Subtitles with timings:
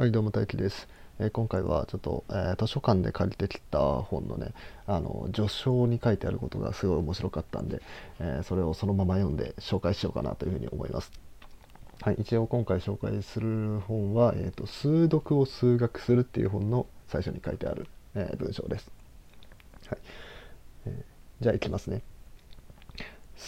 [0.00, 0.88] はい、どうも大輝です。
[1.18, 4.54] えー今回はちょっと、えー図書館で借りてきた本のね、
[4.86, 7.82] あの序章に書いてあることがすごい面白かったんで、
[8.18, 11.12] えーそれをそのまま読んで紹介しようかなというふうに思います。
[12.00, 18.90] はい、一応今回紹介する本は、えーと数読を数学するっていう本の最初に書いてある、え文章です。
[19.86, 19.98] はい
[20.86, 22.00] えーじゃあいきますね。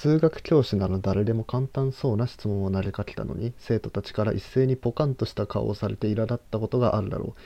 [0.03, 7.41] 数学教師なら誰でも簡単そうな質問を投げかけたのに生徒たちから一斉にポカンとした顔をされて苛立ったことがあるだろう。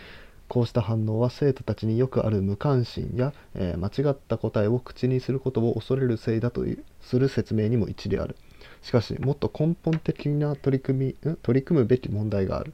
[0.48, 8.36] こうした反応は生徒たちによくある無関心や、えー間違った答えを口にすることを恐れるせいだというする説明にも一理ある。
[8.80, 12.72] しかしもっと根本的な取り組み取り組むべき問題がある。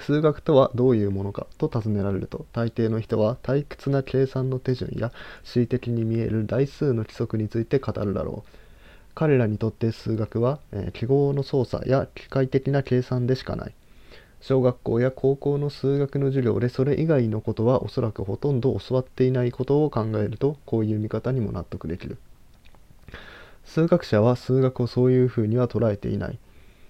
[0.00, 5.12] 数学とはどういうものかと尋ねられると大抵の人は退屈な計算の手順や
[5.44, 8.59] 恣意的に見える代数の規則について語るだろう。
[9.20, 13.74] 彼らにとって数学は、えー記号の操作や機械的な計算でしかない。
[14.40, 22.16] 小学校や高校の数学の授業でそれ以外のことはおそらくほとんど教わっていないことを考えるとこういう見方にも納得できる。
[23.66, 26.38] 数学者は数学をそういうふうには捉えていない。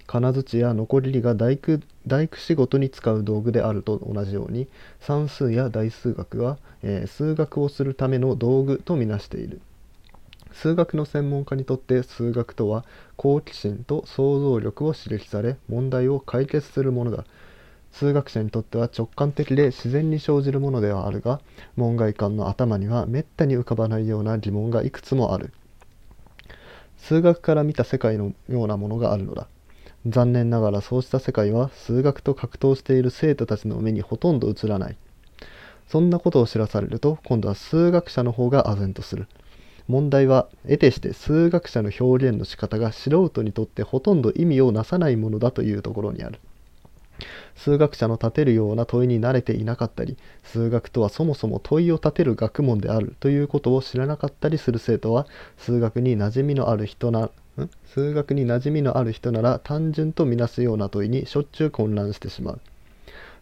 [0.06, 4.68] 金槌やノコギリが大工大工仕事に使う道具であると同じように
[5.00, 9.60] 算数や大数学は、えー数学をするための道具とみなしている。
[10.52, 12.84] 数学の専門家にとって数学とは
[13.16, 17.24] 好奇心と想像力を刺激され問題を解決するものだ。
[17.92, 21.40] 数学者にとっては直感的で自然に生じるものではあるが
[21.76, 25.52] 門外漢の頭にはめったに浮かばないような疑問がいくつもある。
[26.98, 29.48] 数学から見た世界のようなものがあるのだ。
[30.06, 34.96] 残念ながらそうした世界は数学と格闘している生徒たちの目にほとんど映らない。
[35.88, 39.26] そんなことを知らされると今度は数学者の方が唖然とする。
[39.90, 46.38] 問題は得てして数学者の表現の仕方が素人にとってほとんど意味をなさないものだというところにある。
[47.54, 55.26] 数学者の立てるような問いに慣れていなかったり数学とはそもそも問いを立てる学問であるということを知らなかったりする生徒は
[55.58, 57.30] 数学に馴染みのある人なん？
[57.92, 62.60] 数学に馴染みのある人なら単純とみなすような問いにしょっちゅう混乱してしまう。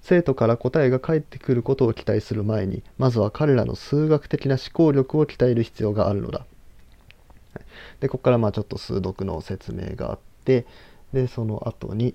[0.00, 6.46] 生徒から答えが返ってくることを期待する前にまずは彼らの数学的な思考力を鍛える必要があるのだ。
[8.00, 10.66] でここからまあちょっと数読の説明があって
[11.12, 12.14] でその後に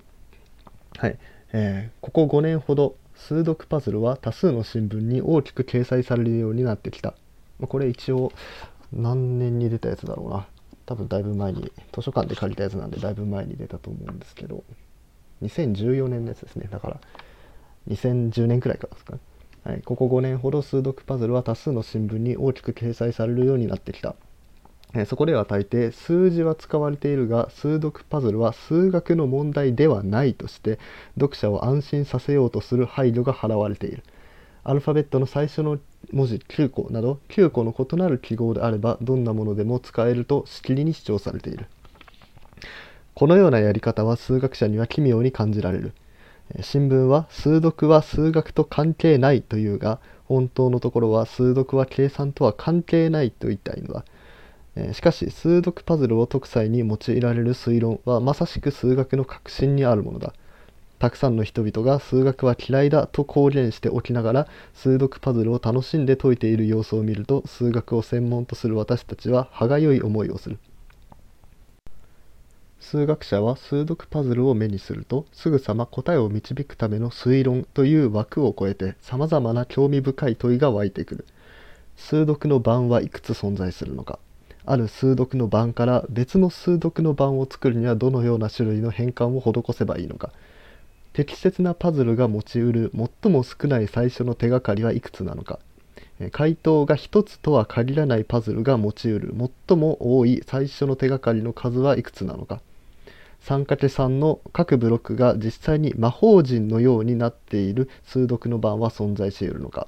[0.96, 1.18] はい、
[1.52, 7.14] えーここ5年ほど数読パズルは多数の新聞に大きく掲載されるようになってきた。
[7.60, 8.32] これ一応
[8.92, 10.46] 何年に出たやつだろうな。
[10.86, 14.64] 多分だいぶ前に図書館で借りたやつなんでだいぶ前に出たと思うんですけど。
[15.42, 16.68] 2014年のやつですね。
[16.70, 17.00] だから
[17.88, 19.20] 2010年くらいからですかね、
[19.64, 24.14] はい、ここ5年ほど数読パズルは多数の新聞に大きく掲載されるようになってきた。
[24.94, 30.78] えーそこでは大抵数字は使われているが数読パズルは数学の問題ではないとして
[31.16, 34.04] 読者を安心させようとする配慮が払われている。
[34.62, 35.78] アルファベットの最初の
[36.12, 41.66] 文字9個など9個の異なる記号であればどんなものでも使えるとしきりに主張されている。
[43.14, 45.92] このようなやり方は数学者には奇妙に感じられる。
[46.60, 54.04] 新聞は数読は数学と関係ないというが本当のところは数読は計算とは関係ないと言いたいのだ。
[54.92, 60.34] しかし数読パズルを解く際に用いられる推論はまさしく数学の核心にあるものだ。
[60.98, 70.58] たくさんの人々が数学は嫌いだと公言しておきながら数読パズルを楽しんで解いている様子を見ると数学を専門とする私たちは歯がゆい思いをする。
[72.84, 81.26] 数学者は数読パズルを目にするとすぐさま答えを導くための推論という枠を超えてさまざまな興味深い問いが湧いてくる。
[81.96, 84.18] 数読の盤はいくつ存在するのか。
[84.66, 90.30] ある数読の盤から別の数読の盤を作るにはどのような種類の変換を施せばいいのか。
[91.14, 95.58] 適切なパズルが持ちうる最も少ない最初の手がかりはいくつなのか。
[96.32, 99.34] 回答が1つとは限らないパズルが持ちうる
[99.68, 102.60] 最も多い最初の手がかりの数はいくつなのか。
[103.44, 109.86] 3×3 の各ブロックが実際に魔法陣のようになっている数読の盤は存在し得るのか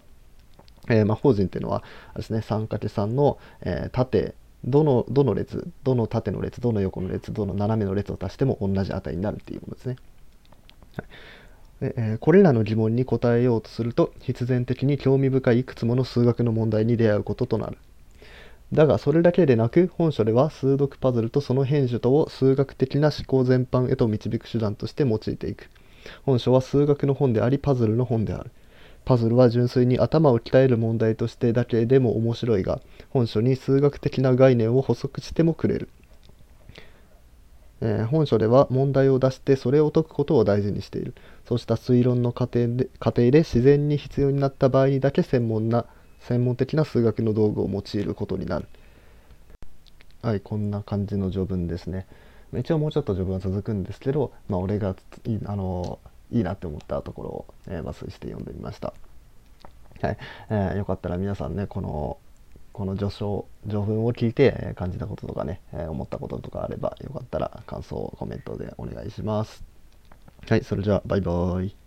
[0.88, 1.82] えー魔法陣っていうのは
[2.16, 9.96] ですね 3×3 の、えー縦どのどの列どの縦の列どの横の列どの斜めの列を足しても同じ値になるっていうものですね。
[10.96, 11.06] はい
[11.80, 17.78] でえーこれらの疑問に答えようとすると必然的に興味深いいくつもの数学の問題に出会うこととなる。
[18.72, 25.68] だがそれだけでなく本書では数読パズルとその変種とを数学的な思考全般へと導く手段として用いていく。
[26.24, 28.50] 本書は数学の本でありパズルの本である。
[29.04, 32.80] パズルは純粋に頭を鍛える問題としてだけでも面白いが
[33.10, 35.88] 本書に数学的な概念を補足してもくれる
[37.80, 41.14] えー本書では問題を出してそれを解くことを大事にしている
[41.46, 45.86] そうした推論の過程で過程で自然に必要になった場合にだけ専門な
[46.26, 48.66] 専門的な数学の道具を用いることになる。
[50.22, 52.06] はいこんな感じの序文ですね。
[52.58, 56.00] 一応もうちょっと序文は続くんですけど、まあ、俺がいいあの
[56.32, 58.92] いいなって思ったところを、えー抜粋して読んでみました。
[60.02, 60.18] はい、
[60.50, 62.18] えーよかったら皆さんねこの
[62.72, 69.62] この序章序文を聞いてえー感じたこととかね、えー思ったこととかあればよかったら感想をコメントでお願いします。
[70.48, 71.85] はいそれじゃあバイバーイ。